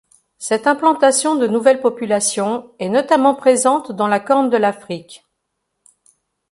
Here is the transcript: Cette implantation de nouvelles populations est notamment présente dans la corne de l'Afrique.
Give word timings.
Cette 0.39 0.65
implantation 0.65 1.35
de 1.35 1.45
nouvelles 1.45 1.79
populations 1.79 2.71
est 2.79 2.89
notamment 2.89 3.35
présente 3.35 3.91
dans 3.91 4.07
la 4.07 4.19
corne 4.19 4.49
de 4.49 4.57
l'Afrique. 4.57 5.27